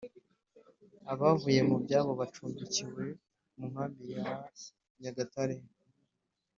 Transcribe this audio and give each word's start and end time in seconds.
abavuye 1.13 1.59
mu 1.69 1.75
byabo 1.83 2.11
bacumbikiwe 2.19 3.03
munkami 3.57 4.05
I 4.19 4.21
nyagatare 5.01 5.57